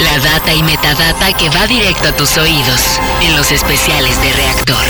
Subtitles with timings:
[0.00, 4.84] La data y metadata que va directo a tus oídos en los especiales de reactor.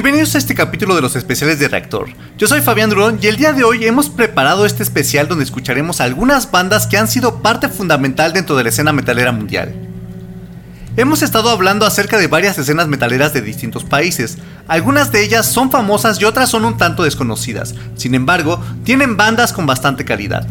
[0.00, 2.10] Bienvenidos a este capítulo de los especiales de Reactor.
[2.36, 6.00] Yo soy Fabián Durón y el día de hoy hemos preparado este especial donde escucharemos
[6.00, 9.74] algunas bandas que han sido parte fundamental dentro de la escena metalera mundial.
[10.96, 14.38] Hemos estado hablando acerca de varias escenas metaleras de distintos países.
[14.68, 17.74] Algunas de ellas son famosas y otras son un tanto desconocidas.
[17.96, 20.46] Sin embargo, tienen bandas con bastante calidad.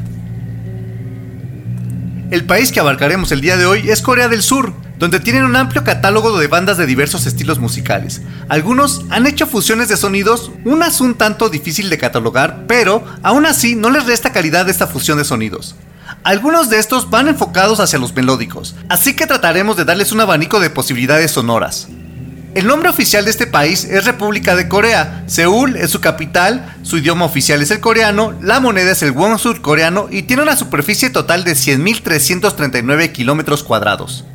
[2.31, 5.55] El país que abarcaremos el día de hoy es Corea del Sur, donde tienen un
[5.55, 8.21] amplio catálogo de bandas de diversos estilos musicales.
[8.49, 13.75] Algunos han hecho fusiones de sonidos, unas un tanto difícil de catalogar, pero aún así
[13.75, 15.75] no les resta calidad esta fusión de sonidos.
[16.23, 20.59] Algunos de estos van enfocados hacia los melódicos, así que trataremos de darles un abanico
[20.59, 21.87] de posibilidades sonoras.
[22.57, 25.23] El nombre oficial de este país es República de Corea.
[25.27, 29.37] Seúl es su capital, su idioma oficial es el coreano, la moneda es el won
[29.37, 34.25] surcoreano y tiene una superficie total de 100.339 kilómetros cuadrados.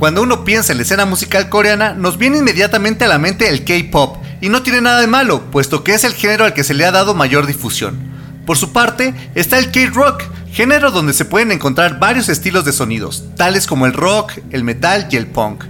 [0.00, 3.64] Cuando uno piensa en la escena musical coreana, nos viene inmediatamente a la mente el
[3.64, 6.72] K-pop, y no tiene nada de malo, puesto que es el género al que se
[6.72, 7.98] le ha dado mayor difusión.
[8.46, 13.24] Por su parte, está el K-rock, género donde se pueden encontrar varios estilos de sonidos,
[13.36, 15.64] tales como el rock, el metal y el punk.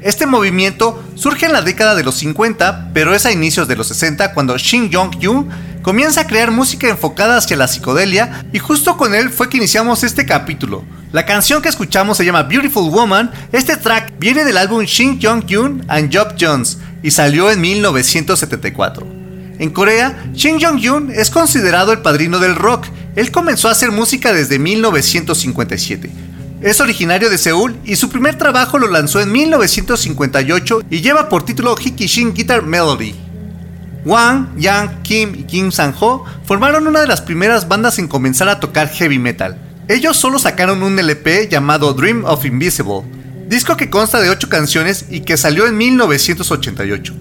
[0.00, 3.88] Este movimiento surge en la década de los 50, pero es a inicios de los
[3.88, 5.48] 60 cuando Shin Jong-yoon
[5.82, 10.04] comienza a crear música enfocada hacia la psicodelia y justo con él fue que iniciamos
[10.04, 10.84] este capítulo.
[11.16, 15.86] La canción que escuchamos se llama Beautiful Woman, este track viene del álbum Shin Jong-yoon
[15.88, 19.06] and Job Jones y salió en 1974.
[19.58, 22.88] En Corea, Shin Jong-yoon es considerado el padrino del rock.
[23.14, 26.10] Él comenzó a hacer música desde 1957
[26.60, 31.46] es originario de Seúl y su primer trabajo lo lanzó en 1958 y lleva por
[31.46, 33.14] título Hikishin Guitar Melody.
[34.04, 38.60] Wang, Yang, Kim y Kim Sang-ho formaron una de las primeras bandas en comenzar a
[38.60, 39.65] tocar heavy metal.
[39.88, 43.02] Ellos solo sacaron un LP llamado Dream of Invisible,
[43.46, 47.14] disco que consta de 8 canciones y que salió en 1988.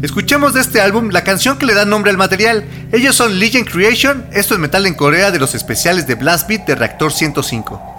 [0.00, 2.64] Escuchemos de este álbum la canción que le da nombre al material.
[2.92, 6.66] Ellos son Legend Creation, esto es metal en Corea de los especiales de Blast Beat
[6.66, 7.93] de Reactor 105.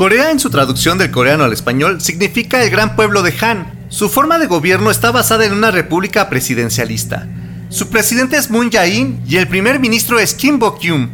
[0.00, 3.86] Corea en su traducción del coreano al español significa el gran pueblo de Han.
[3.90, 7.28] Su forma de gobierno está basada en una república presidencialista.
[7.68, 11.10] Su presidente es Moon Jae-in y el primer ministro es Kim Bok-yum.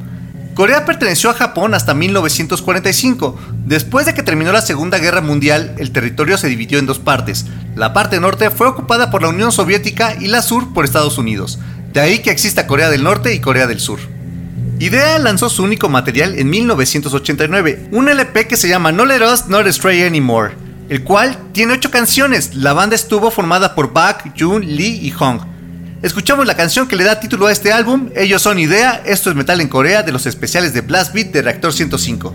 [0.55, 3.37] Corea perteneció a Japón hasta 1945.
[3.64, 7.47] Después de que terminó la Segunda Guerra Mundial, el territorio se dividió en dos partes.
[7.75, 11.59] La parte norte fue ocupada por la Unión Soviética y la sur por Estados Unidos.
[11.93, 13.99] De ahí que exista Corea del Norte y Corea del Sur.
[14.78, 19.47] IDEA lanzó su único material en 1989, un LP que se llama No Let Us
[19.47, 20.54] Not Stray Anymore,
[20.90, 22.54] el cual tiene 8 canciones.
[22.54, 25.40] La banda estuvo formada por Bak, Jun, Lee y Hong.
[26.02, 29.37] Escuchamos la canción que le da título a este álbum, ellos son Idea, esto es
[29.37, 32.35] Metal en Corea de los especiales de Blast Beat de Reactor 105.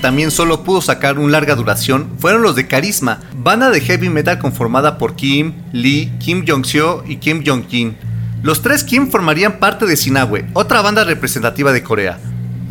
[0.00, 4.38] También solo pudo sacar un larga duración fueron los de Carisma, banda de heavy metal
[4.38, 7.96] conformada por Kim, Lee, Kim Jong-seo y Kim Jong-jin.
[8.42, 12.18] Los tres Kim formarían parte de Sinagwe, otra banda representativa de Corea.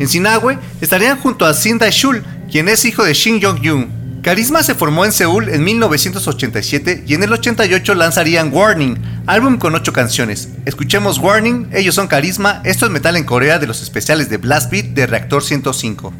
[0.00, 4.00] En Sinagwe estarían junto a Shin Dae-shul, quien es hijo de Shin Jong-yoon.
[4.22, 9.74] Carisma se formó en Seúl en 1987 y en el 88 lanzarían Warning, álbum con
[9.74, 10.50] 8 canciones.
[10.66, 14.70] Escuchemos Warning, ellos son Carisma, esto es metal en Corea de los especiales de Blast
[14.70, 16.12] Beat de Reactor 105.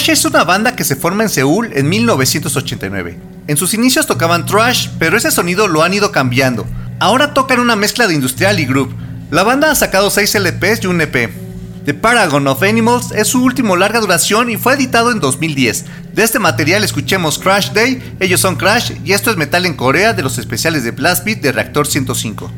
[0.00, 3.18] Crush es una banda que se forma en Seúl en 1989.
[3.48, 6.66] En sus inicios tocaban thrash, pero ese sonido lo han ido cambiando.
[7.00, 8.94] Ahora tocan una mezcla de industrial y group.
[9.30, 11.30] La banda ha sacado 6 LPs y un EP.
[11.84, 15.84] The Paragon of Animals es su último larga duración y fue editado en 2010.
[16.14, 20.14] De este material escuchemos Crash Day, ellos son Crash y esto es metal en Corea
[20.14, 22.50] de los especiales de Blast Beat de Reactor 105.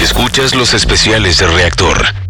[0.00, 2.23] Escuchas los especiales de reactor.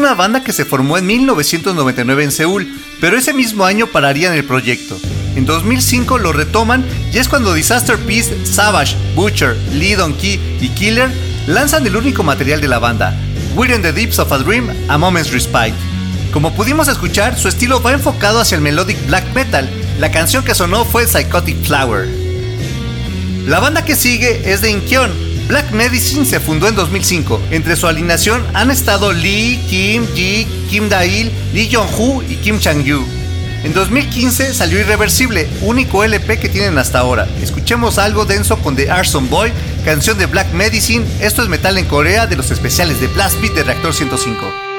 [0.00, 4.44] Una banda que se formó en 1999 en Seúl, pero ese mismo año pararían el
[4.44, 4.98] proyecto.
[5.36, 11.10] En 2005 lo retoman y es cuando Disaster Peace, Savage, Butcher, Lee Key y Killer
[11.46, 13.14] lanzan el único material de la banda,
[13.54, 15.74] We're in the Deeps of a Dream, A Moment's Respite.
[16.32, 19.68] Como pudimos escuchar, su estilo va enfocado hacia el melodic black metal.
[19.98, 22.08] La canción que sonó fue Psychotic Flower.
[23.46, 25.29] La banda que sigue es de Incheon.
[25.50, 27.42] Black Medicine se fundó en 2005.
[27.50, 33.04] Entre su alineación han estado Lee, Kim, Ji, Kim Dail, Lee Jong-hoo y Kim Chang-yu.
[33.64, 37.26] En 2015 salió Irreversible, único LP que tienen hasta ahora.
[37.42, 39.50] Escuchemos algo denso con The Arson Boy,
[39.84, 41.04] canción de Black Medicine.
[41.20, 44.69] Esto es metal en Corea de los especiales de Blast Beat de Reactor 105.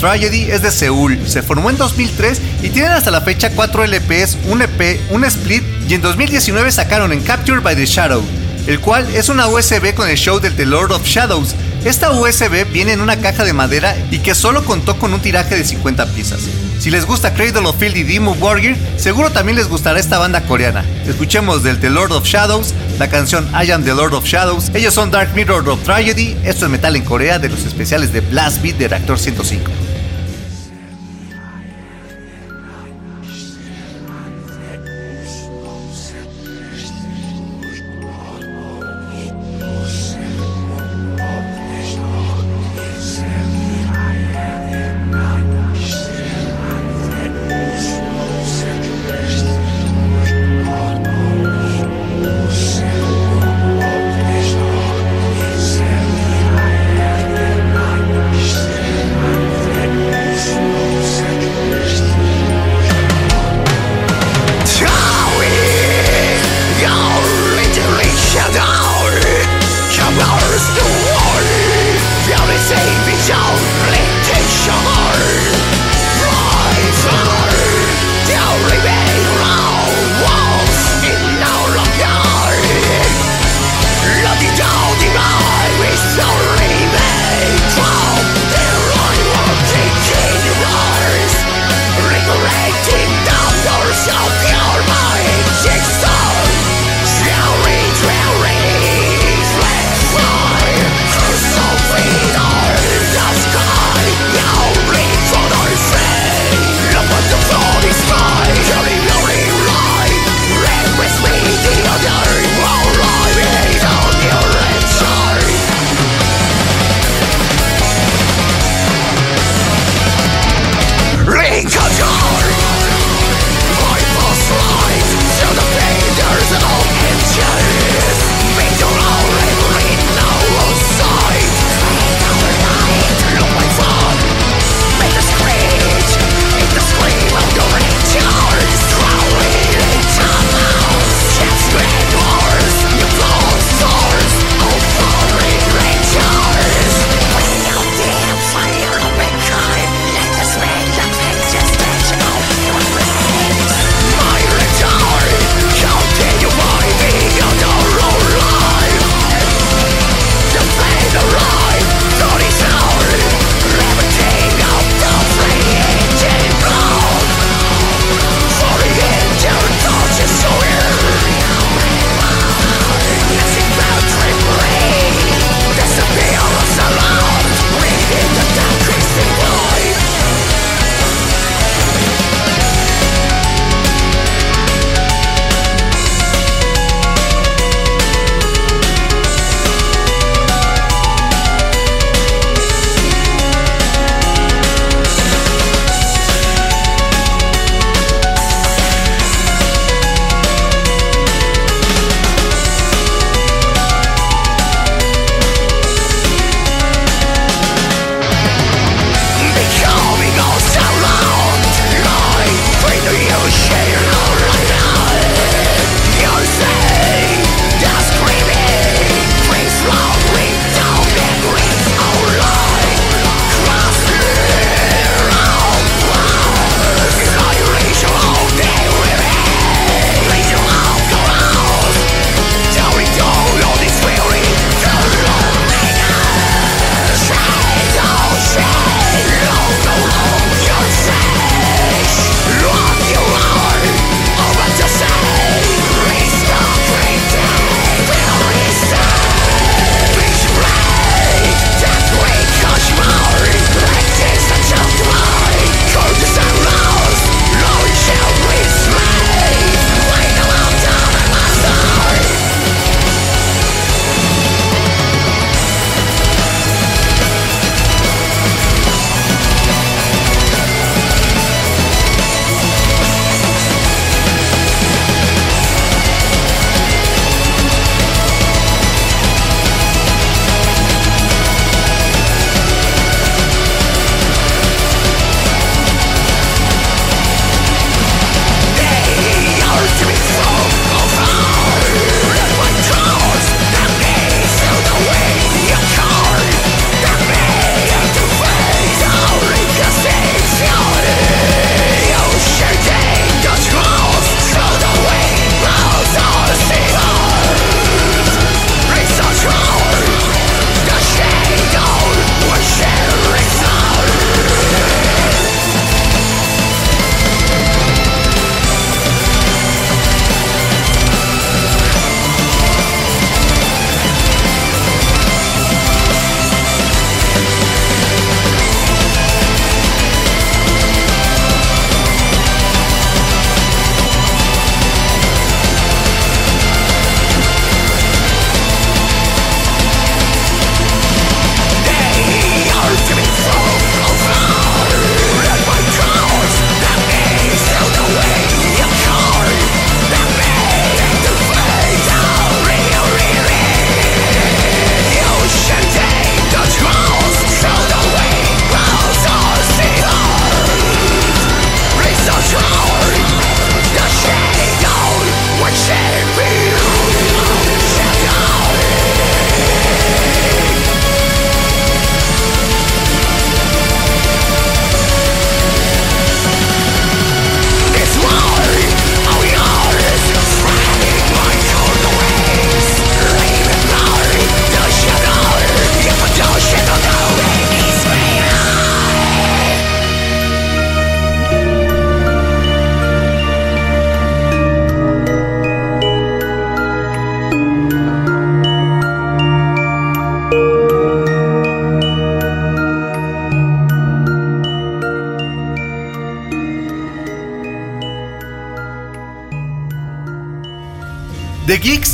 [0.00, 4.38] Tragedy es de Seúl, se formó en 2003 y tienen hasta la fecha 4 LPs,
[4.46, 8.22] un EP, un split y en 2019 sacaron en Captured by the Shadow,
[8.66, 11.54] el cual es una USB con el show del The Lord of Shadows.
[11.84, 15.54] Esta USB viene en una caja de madera y que solo contó con un tiraje
[15.54, 16.40] de 50 piezas.
[16.78, 20.40] Si les gusta Cradle of Field y Demo Warrior, seguro también les gustará esta banda
[20.40, 20.82] coreana.
[21.06, 24.70] Escuchemos del The Lord of Shadows, la canción I Am the Lord of Shadows.
[24.72, 28.22] Ellos son Dark Mirror of Tragedy, esto es metal en Corea de los especiales de
[28.22, 29.79] Blast Beat de Reactor 105.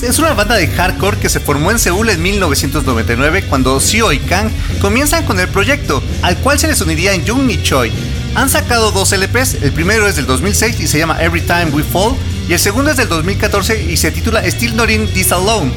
[0.09, 4.21] Es una banda de hardcore que se formó en Seúl en 1999 cuando Seo y
[4.21, 4.51] Kang
[4.81, 7.91] comienzan con el proyecto, al cual se les uniría en Jung y Choi.
[8.37, 11.83] Han sacado dos LPs, el primero es del 2006 y se llama Every Time We
[11.83, 12.15] Fall,
[12.49, 15.73] y el segundo es del 2014 y se titula Still Not In This Alone.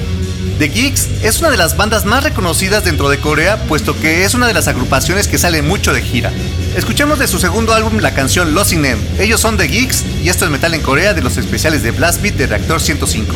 [0.59, 4.35] The Geeks es una de las bandas más reconocidas dentro de Corea, puesto que es
[4.35, 6.31] una de las agrupaciones que sale mucho de gira.
[6.75, 8.85] Escuchemos de su segundo álbum la canción Lost in.
[9.17, 12.21] Ellos son The Geeks y esto es Metal en Corea de los especiales de Blast
[12.21, 13.33] Beat de Reactor 105.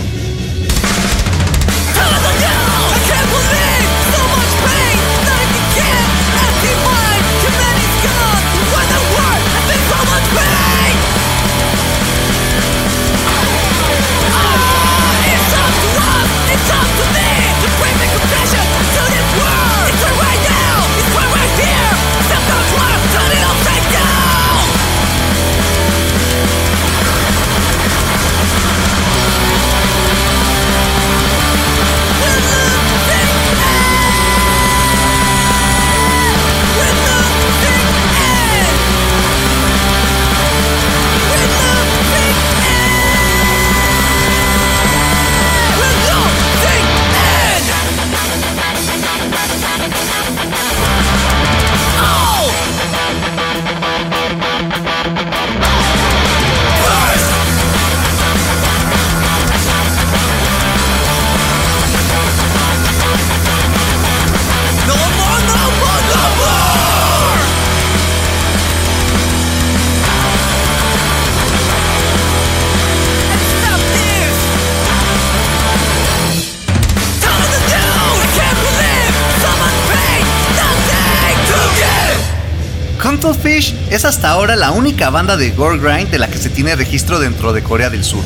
[83.94, 87.20] Es hasta ahora la única banda de gore grind de la que se tiene registro
[87.20, 88.24] dentro de Corea del Sur.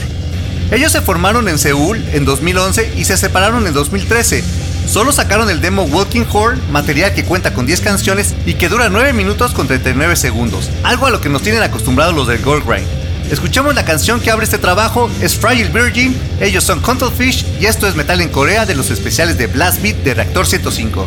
[0.72, 4.46] Ellos se formaron en Seúl en 2011 y se separaron en 2013.
[4.88, 8.88] Solo sacaron el demo Walking Horn, material que cuenta con 10 canciones y que dura
[8.88, 12.64] 9 minutos con 39 segundos, algo a lo que nos tienen acostumbrados los del gore
[12.66, 12.88] grind.
[13.30, 17.90] Escuchamos la canción que abre este trabajo, es Fragile Virgin, ellos son Fish y esto
[17.90, 21.06] es Metal en Corea de los especiales de Blast Beat de Reactor 105.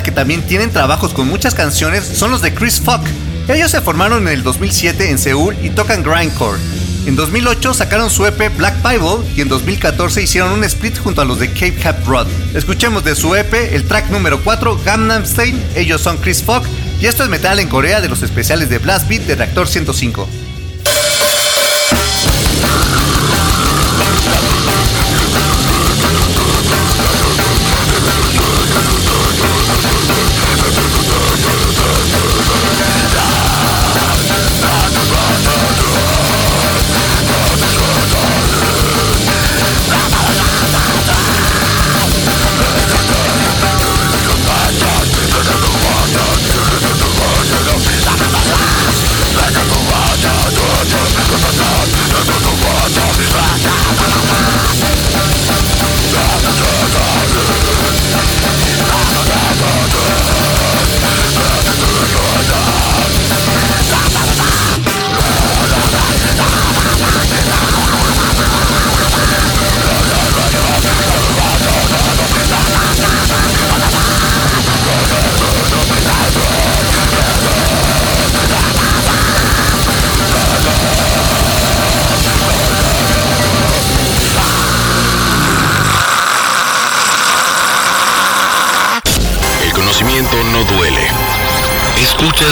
[0.00, 3.02] Que también tienen trabajos con muchas canciones son los de Chris Fuck.
[3.48, 6.58] Ellos se formaron en el 2007 en Seúl y tocan grindcore.
[7.04, 11.24] En 2008 sacaron su EP Black Bible y en 2014 hicieron un split junto a
[11.24, 12.28] los de Cape Cap Rod.
[12.54, 15.60] Escuchemos de su EP el track número 4, Gangnam Style.
[15.74, 16.64] Ellos son Chris Fuck
[17.00, 20.28] y esto es metal en Corea de los especiales de Blast Beat de Reactor 105.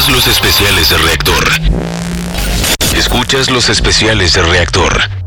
[0.01, 1.45] Escuchas los especiales de reactor.
[2.97, 5.20] Escuchas los especiales de reactor.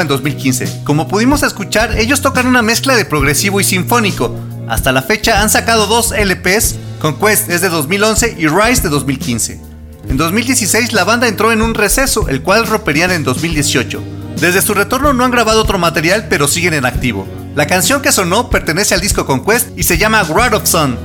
[0.00, 0.84] En 2015.
[0.84, 4.34] Como pudimos escuchar, ellos tocan una mezcla de progresivo y sinfónico.
[4.68, 9.60] Hasta la fecha han sacado dos LPs, Conquest es de 2011 y Rise de 2015.
[10.08, 14.02] En 2016 la banda entró en un receso, el cual romperían en 2018.
[14.40, 17.26] Desde su retorno no han grabado otro material, pero siguen en activo.
[17.54, 20.96] La canción que sonó pertenece al disco Conquest y se llama Wrath of Sun.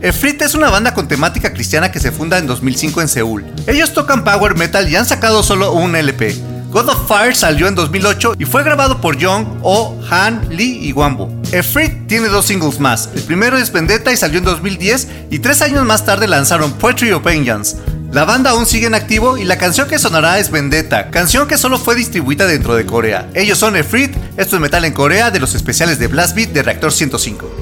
[0.00, 3.44] Efrit es una banda con temática cristiana que se funda en 2005 en Seúl.
[3.66, 6.49] Ellos tocan power metal y han sacado solo un LP.
[6.70, 10.92] God of Fire salió en 2008 y fue grabado por Young, O, Han, Lee y
[10.92, 11.28] Wambo.
[11.50, 13.08] Efrit tiene dos singles más.
[13.12, 17.10] El primero es Vendetta y salió en 2010 y tres años más tarde lanzaron Poetry
[17.10, 17.76] of Vengeance.
[18.12, 21.58] La banda aún sigue en activo y la canción que sonará es Vendetta, canción que
[21.58, 23.28] solo fue distribuida dentro de Corea.
[23.34, 26.62] Ellos son Efrit, esto es metal en Corea de los especiales de Blast Beat de
[26.62, 27.59] Reactor 105.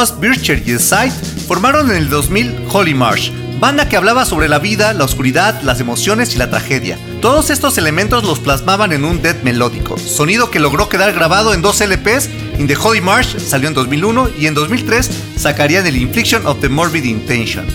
[0.00, 1.12] Frost, Bircher y Sight
[1.46, 5.78] formaron en el 2000 Holy Marsh, banda que hablaba sobre la vida, la oscuridad, las
[5.78, 6.96] emociones y la tragedia.
[7.20, 11.60] Todos estos elementos los plasmaban en un death melódico, sonido que logró quedar grabado en
[11.60, 12.30] dos LPs.
[12.58, 16.70] In the Holy Marsh salió en 2001 y en 2003 sacarían el Infliction of the
[16.70, 17.66] Morbid Intention.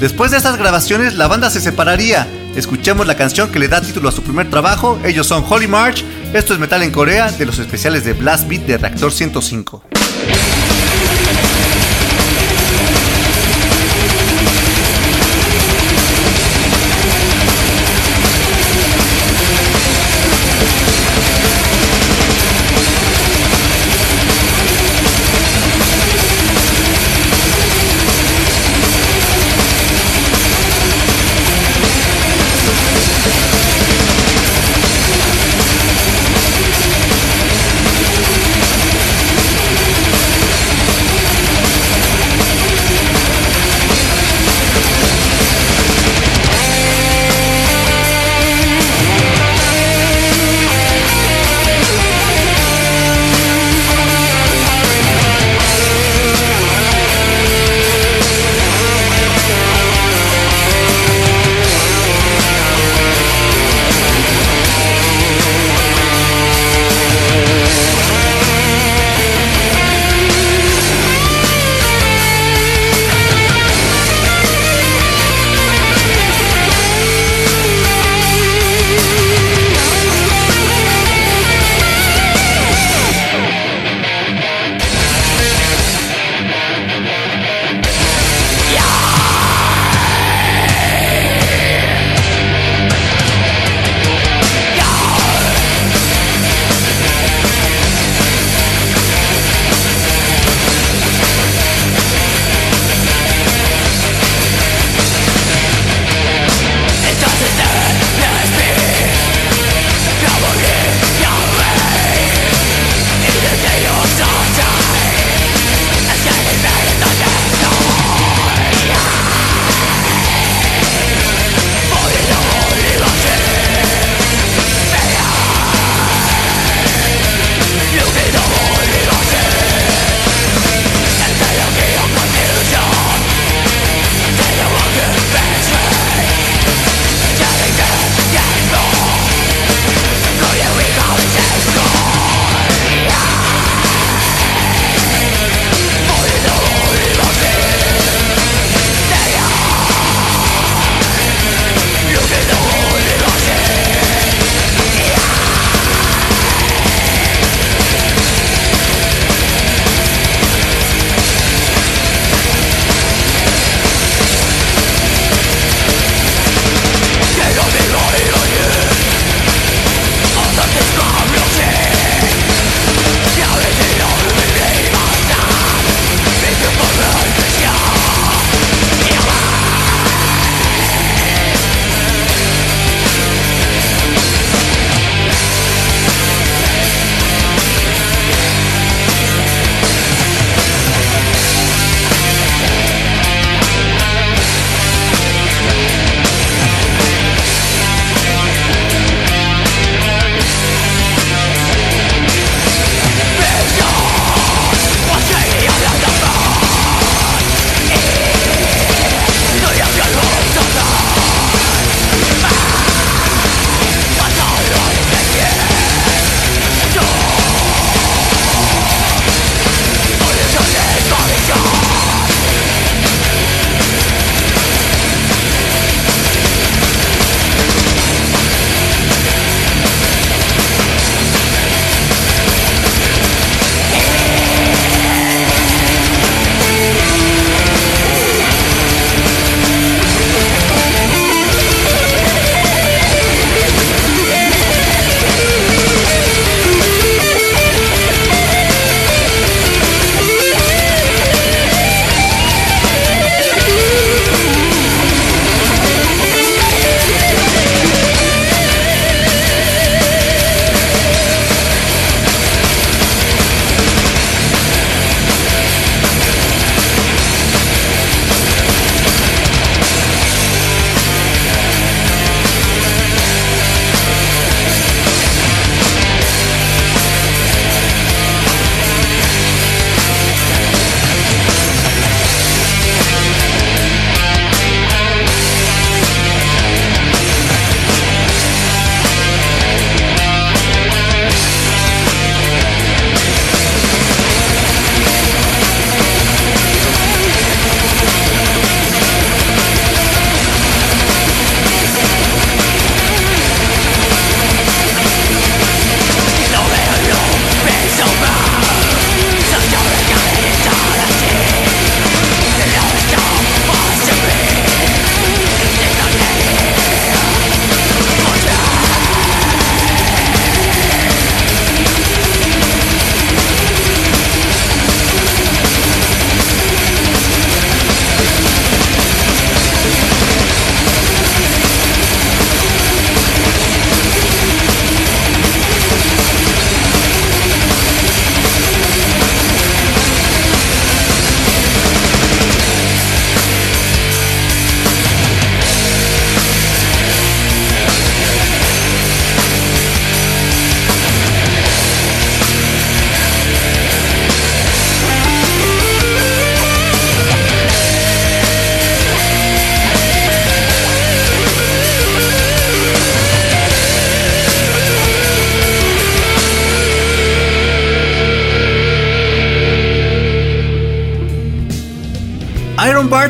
[0.00, 2.26] Después de estas grabaciones, la banda se separaría.
[2.56, 4.98] Escuchemos la canción que le da título a su primer trabajo.
[5.04, 6.02] Ellos son Holy March.
[6.32, 9.93] Esto es Metal en Corea de los especiales de Blast Beat de Reactor 105.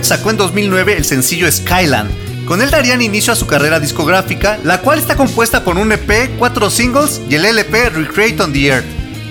[0.05, 2.11] Sacó en 2009 el sencillo Skyland.
[2.47, 6.31] Con él darían inicio a su carrera discográfica, la cual está compuesta por un EP,
[6.39, 8.85] cuatro singles y el LP Recreate on the Earth.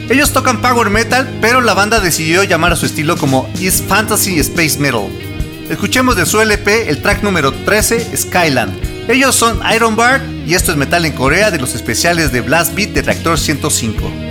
[0.10, 4.40] Ellos tocan power metal, pero la banda decidió llamar a su estilo como East Fantasy
[4.40, 5.08] Space Metal.
[5.70, 8.74] Escuchemos de su LP el track número 13, Skyland.
[9.08, 12.74] Ellos son Iron Bart y esto es metal en Corea de los especiales de Blast
[12.76, 14.23] Beat de Reactor 105.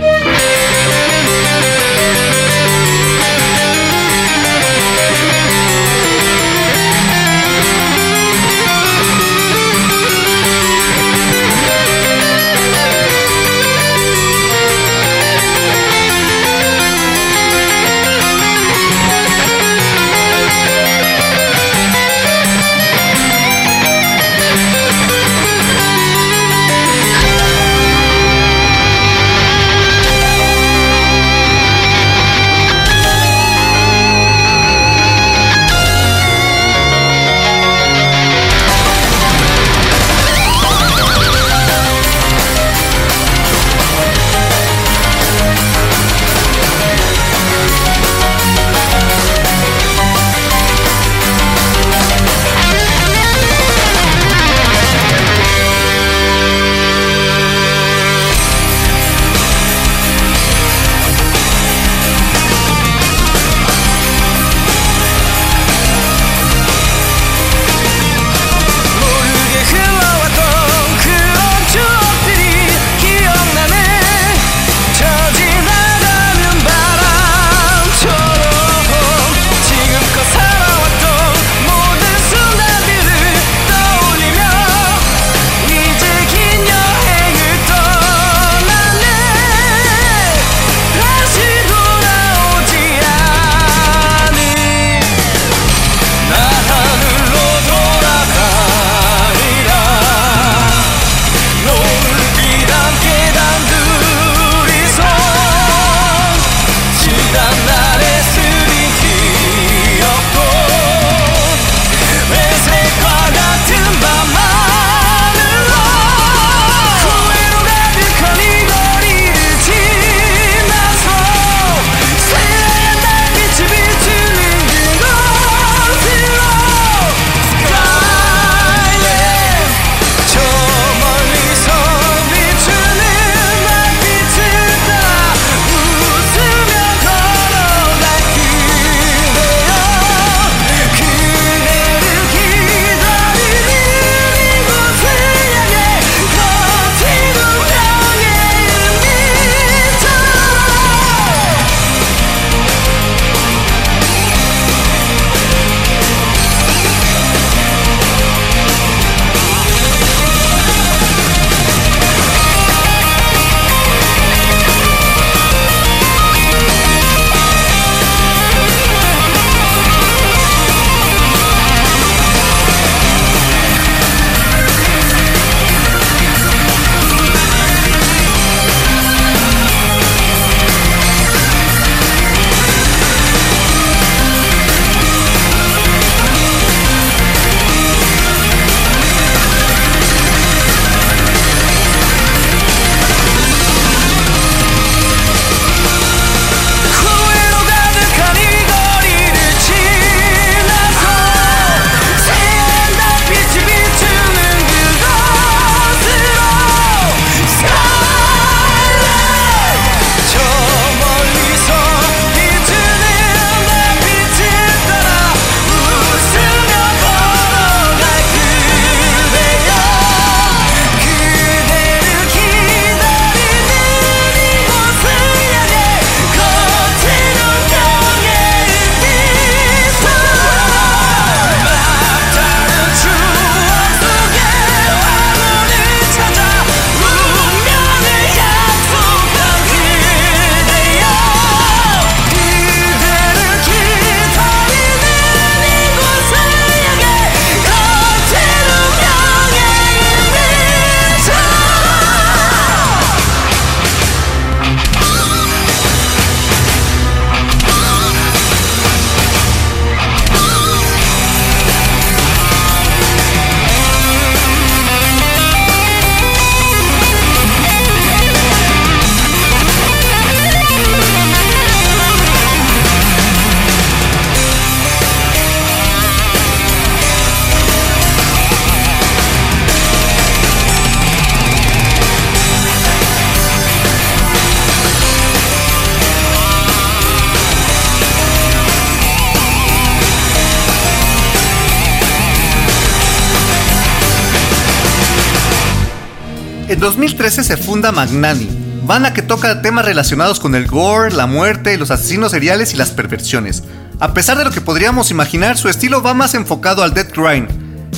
[296.83, 298.49] 2013 se funda Magnani,
[298.83, 302.91] banda que toca temas relacionados con el gore, la muerte, los asesinos seriales y las
[302.91, 303.63] perversiones.
[304.01, 307.47] A pesar de lo que podríamos imaginar, su estilo va más enfocado al death grind.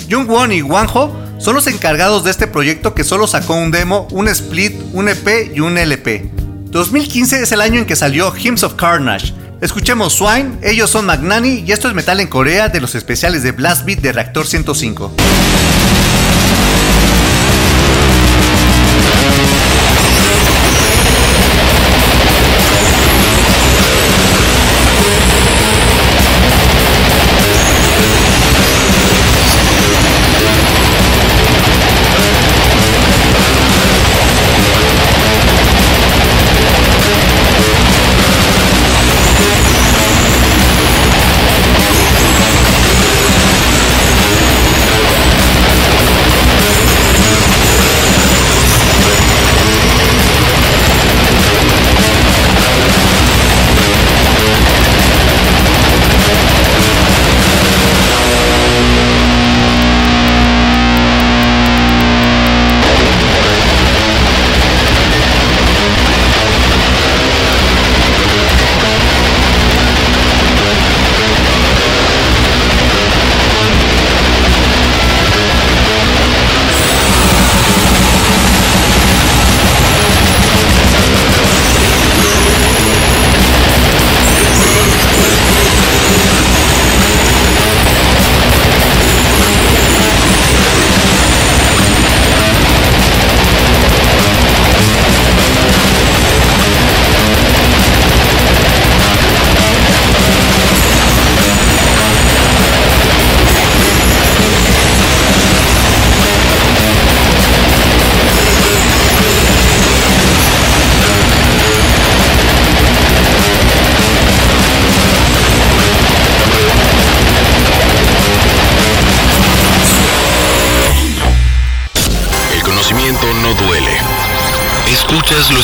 [0.07, 4.07] Jung Won y Wang-ho son los encargados de este proyecto que solo sacó un demo,
[4.11, 6.29] un split, un EP y un LP.
[6.65, 9.33] 2015 es el año en que salió Hymns of Carnage.
[9.61, 13.51] Escuchemos Swine, ellos son Magnani y esto es metal en Corea de los especiales de
[13.51, 15.11] Blast Beat de Reactor 105.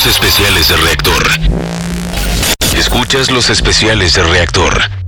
[0.06, 1.22] Especiales de reactor.
[2.76, 5.01] Escuchas los especiales de reactor.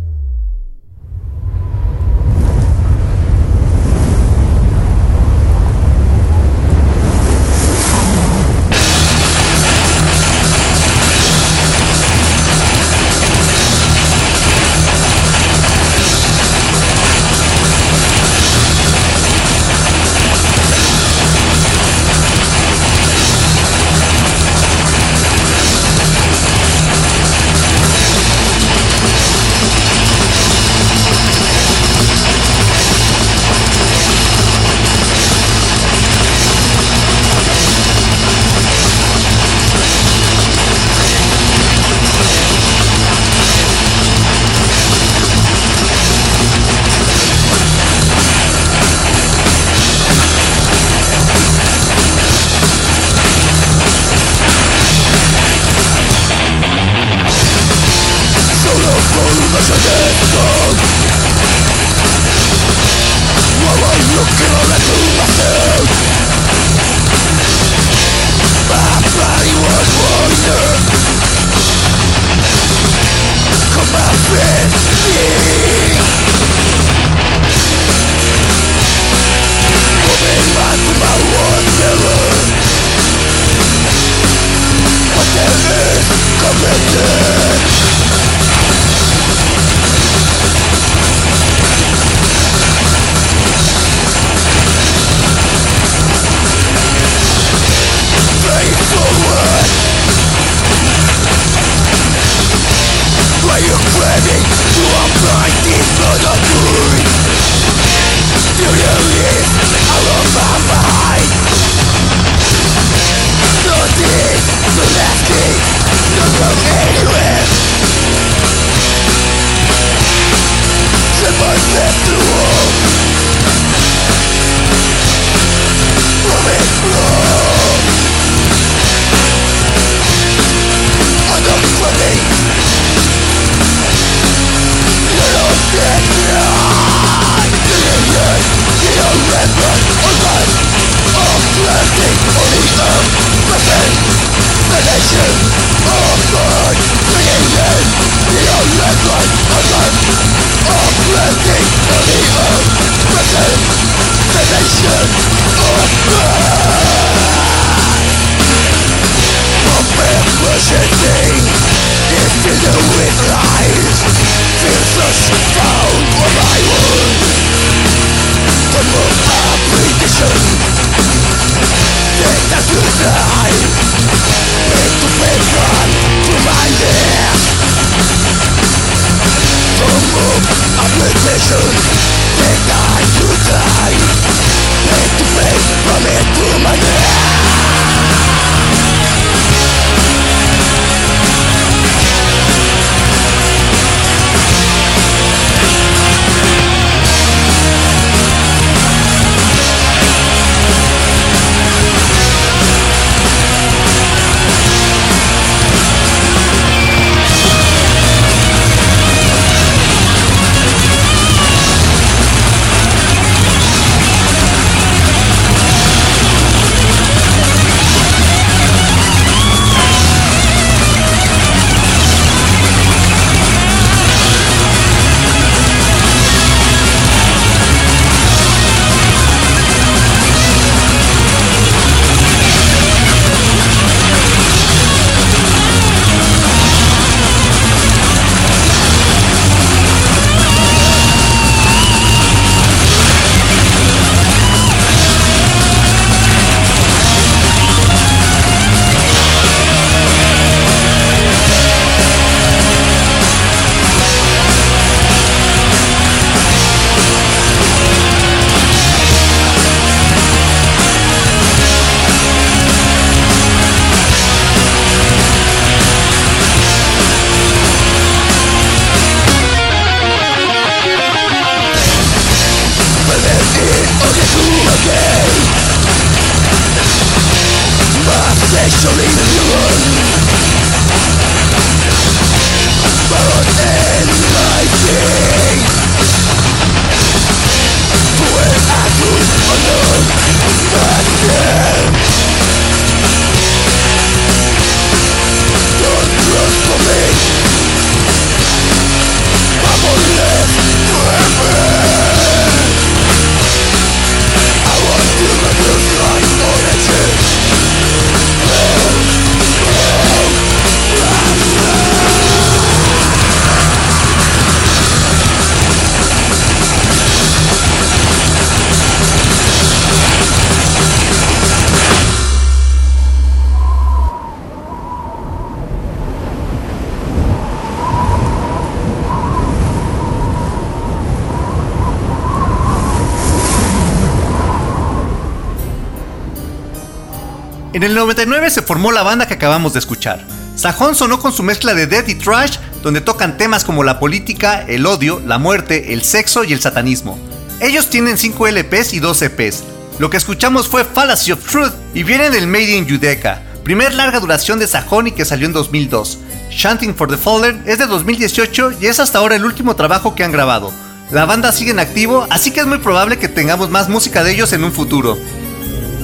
[338.55, 340.25] Se formó la banda que acabamos de escuchar.
[340.55, 344.65] Sajón sonó con su mezcla de death y trash, donde tocan temas como la política,
[344.69, 347.19] el odio, la muerte, el sexo y el satanismo.
[347.61, 349.65] Ellos tienen 5 LPs y 2 EPs.
[349.99, 354.21] Lo que escuchamos fue Fallacy of Truth y viene del Made in Judeca, primer larga
[354.21, 356.19] duración de Sajón y que salió en 2002.
[356.51, 360.23] Chanting for the Fallen es de 2018 y es hasta ahora el último trabajo que
[360.23, 360.73] han grabado.
[361.11, 364.33] La banda sigue en activo, así que es muy probable que tengamos más música de
[364.33, 365.19] ellos en un futuro.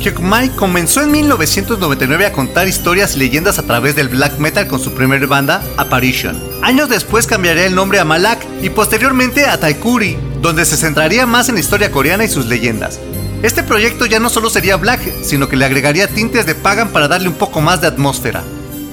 [0.00, 4.80] Hyukmai comenzó en 1999 a contar historias y leyendas a través del black metal con
[4.80, 6.42] su primer banda, Apparition.
[6.62, 11.48] Años después cambiaría el nombre a Malak y posteriormente a Taikuri, donde se centraría más
[11.50, 12.98] en la historia coreana y sus leyendas.
[13.42, 17.08] Este proyecto ya no solo sería black, sino que le agregaría tintes de pagan para
[17.08, 18.42] darle un poco más de atmósfera.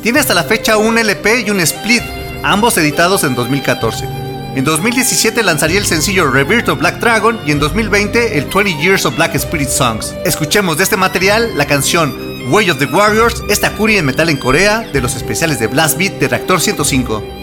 [0.04, 2.04] Tiene hasta la fecha un LP y un split,
[2.44, 4.27] ambos editados en 2014.
[4.58, 9.06] En 2017 lanzaría el sencillo Rebirth of Black Dragon y en 2020 el 20 Years
[9.06, 10.16] of Black Spirit Songs.
[10.26, 14.38] Escuchemos de este material la canción Way of the Warriors, esta curia en metal en
[14.38, 17.36] Corea de los especiales de Blast Beat de Reactor 105.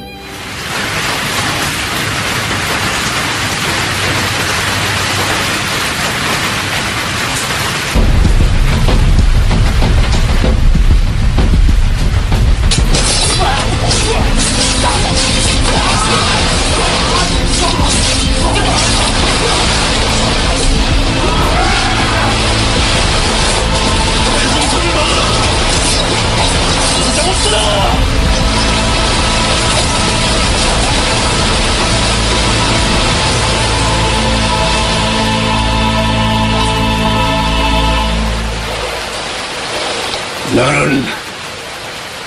[40.55, 41.05] 나는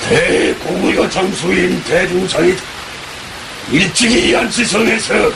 [0.09, 2.55] 대고구려 장수인 대중상이
[3.71, 5.31] 일찍이 안치성에서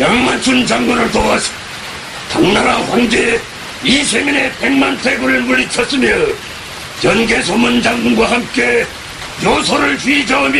[0.00, 1.52] 양만춘 장군을 도와서
[2.32, 3.40] 당나라 황제
[3.84, 6.08] 이세민의 백만 대군을 물리쳤으며
[7.00, 8.84] 전개소문 장군과 함께
[9.44, 10.58] 요소를 휘저으며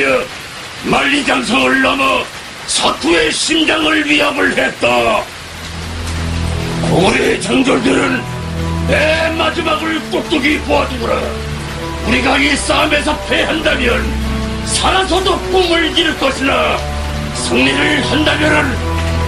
[0.85, 2.25] 만리장성을 넘어
[2.69, 5.25] 서투의 심장을 위협을 했다.
[6.89, 8.39] 고려의 장졸들은
[8.89, 11.48] 내 마지막을 똑똑히 보아두거라.
[12.09, 14.03] 우리가 이 싸움에서 패한다면
[14.65, 16.79] 살아서도 꿈을 이룰 것이나
[17.35, 18.75] 승리를 한다면은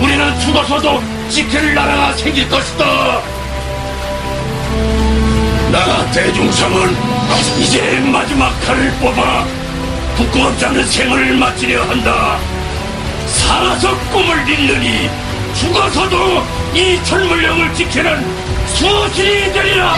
[0.01, 3.20] 우리는 죽어서도 지킬 나라가 생길 것이다.
[5.70, 6.97] 나 대중성은
[7.59, 9.44] 이제 마지막 칼을 뽑아
[10.16, 12.39] 부끄럽지 않은 생을 마치려 한다.
[13.27, 15.11] 살아서 꿈을 잇느니
[15.55, 16.43] 죽어서도
[16.74, 18.24] 이 천물령을 지키는
[18.69, 19.97] 수호신이 되리라.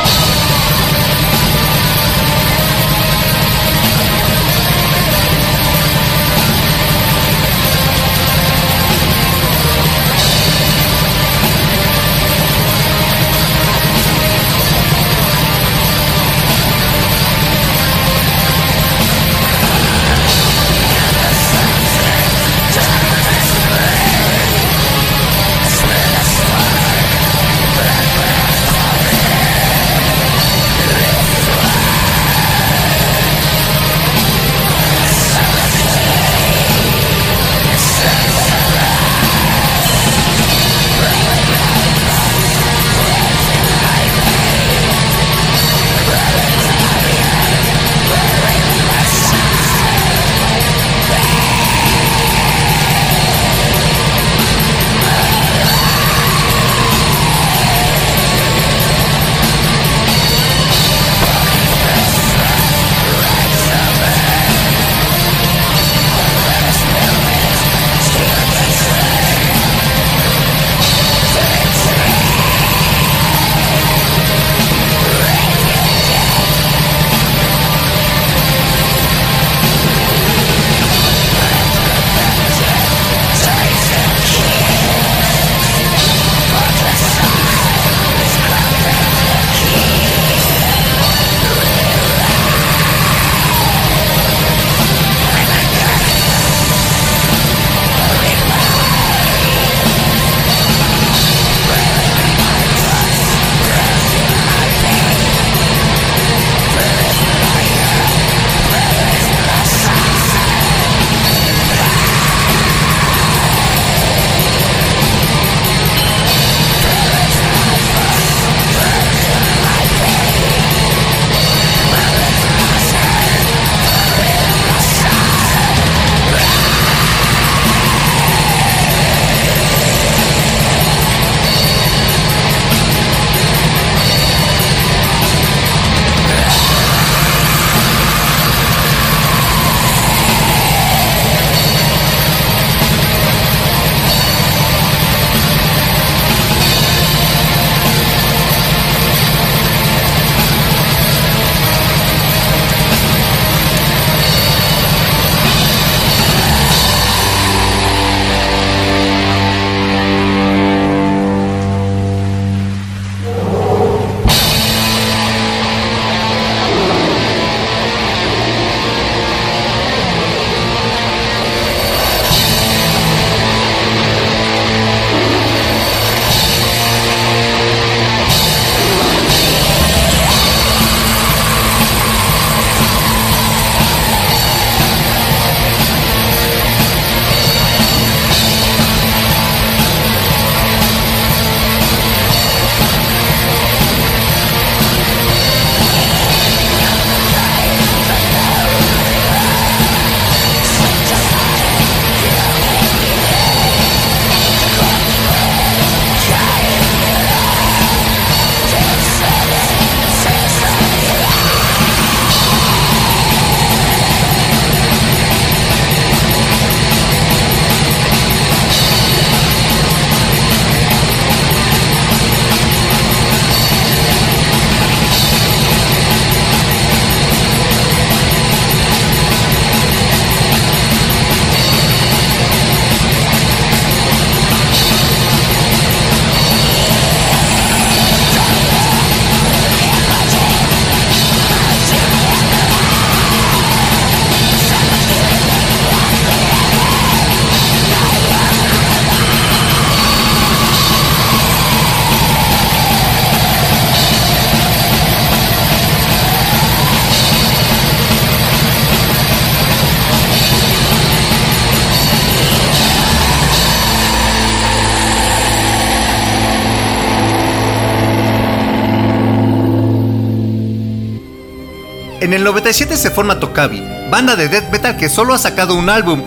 [272.32, 275.90] En el 97 se forma Tokabi, banda de death metal que solo ha sacado un
[275.90, 276.22] álbum.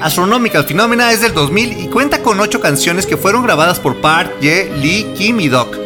[0.00, 4.38] Astronomical Phenomena es del 2000 y cuenta con 8 canciones que fueron grabadas por Park,
[4.40, 5.76] Ye, Lee, Kim y Doc.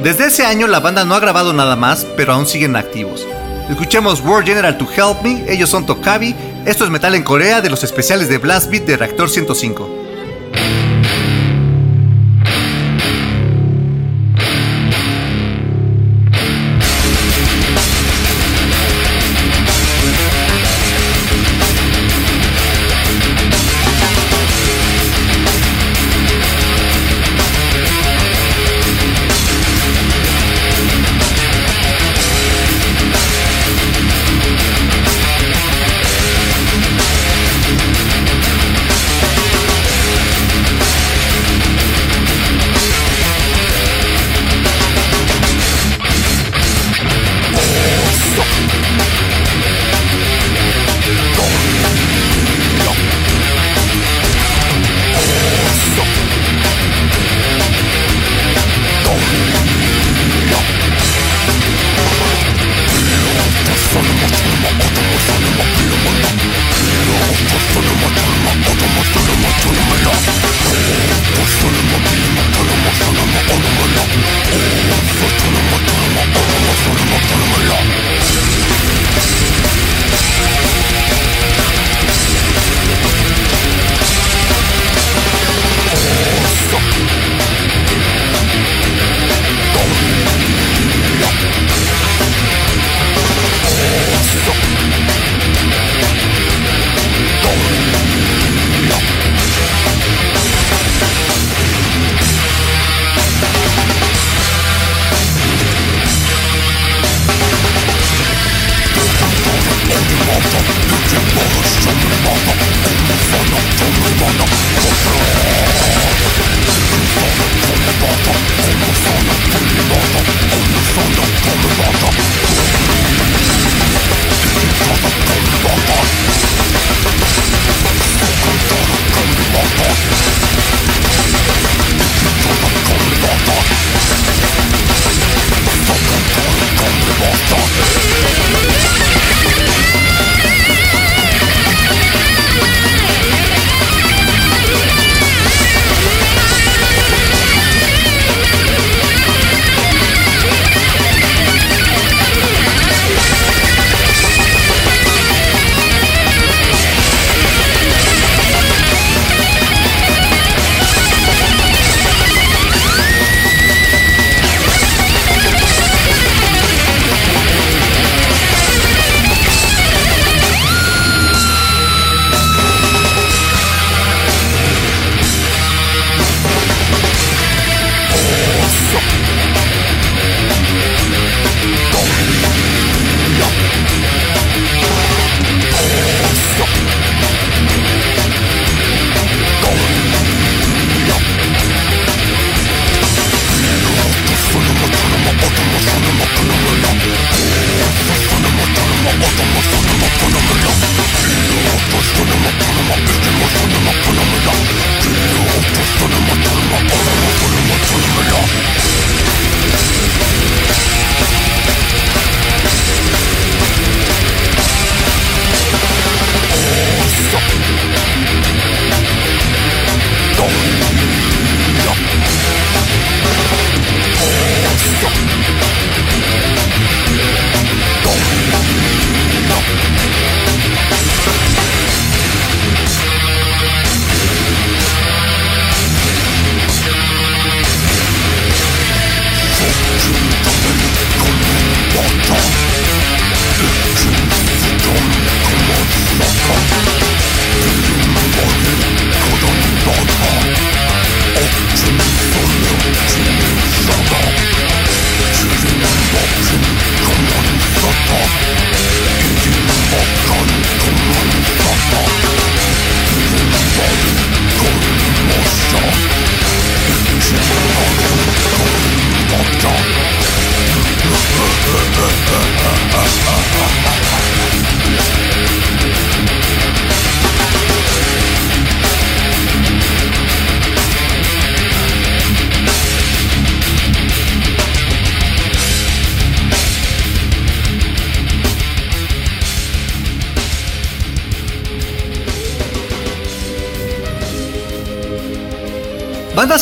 [0.00, 3.24] Desde ese año la banda no ha grabado nada más, pero aún siguen activos.
[3.68, 6.34] Escuchemos World General to Help Me, ellos son Tokabi,
[6.66, 10.09] esto es metal en Corea de los especiales de Blast Beat de Reactor 105.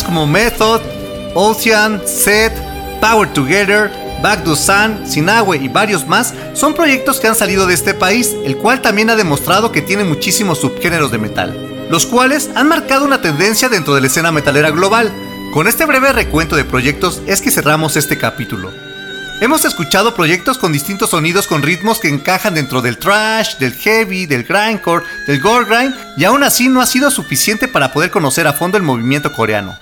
[0.09, 0.81] Como Method,
[1.35, 2.51] Ocean, Set,
[2.99, 3.91] Power Together,
[4.23, 8.35] Back to Sun, Sinahue y varios más son proyectos que han salido de este país,
[8.43, 11.55] el cual también ha demostrado que tiene muchísimos subgéneros de metal,
[11.91, 15.13] los cuales han marcado una tendencia dentro de la escena metalera global.
[15.53, 18.71] Con este breve recuento de proyectos es que cerramos este capítulo.
[19.41, 24.25] Hemos escuchado proyectos con distintos sonidos con ritmos que encajan dentro del trash, del heavy,
[24.25, 28.47] del grindcore, del gore grind y aún así no ha sido suficiente para poder conocer
[28.47, 29.77] a fondo el movimiento coreano.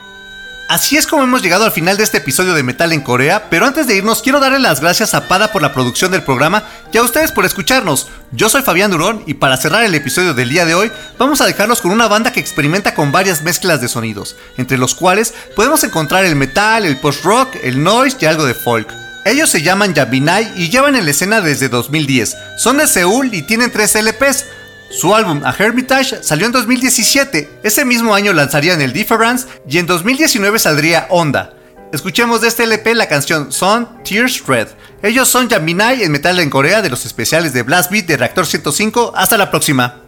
[0.67, 3.65] Así es como hemos llegado al final de este episodio de Metal en Corea, pero
[3.65, 6.97] antes de irnos quiero darle las gracias a Pada por la producción del programa y
[6.97, 8.09] a ustedes por escucharnos.
[8.33, 11.45] Yo soy Fabián Durón y para cerrar el episodio del día de hoy vamos a
[11.45, 15.85] dejarlos con una banda que experimenta con varias mezclas de sonidos, entre los cuales podemos
[15.85, 18.89] encontrar el metal, el post-rock, el noise y algo de folk.
[19.23, 22.35] Ellos se llaman Yabinai y llevan en la escena desde 2010.
[22.57, 24.45] Son de Seúl y tienen tres LPs.
[24.89, 29.85] Su álbum A Hermitage salió en 2017, ese mismo año lanzarían el Difference y en
[29.85, 31.53] 2019 saldría Onda.
[31.91, 34.67] Escuchemos de este LP la canción Son Tears Red.
[35.01, 38.45] Ellos son Jaminai en Metal en Corea de los especiales de Blast Beat de Reactor
[38.45, 39.13] 105.
[39.15, 40.01] Hasta la próxima.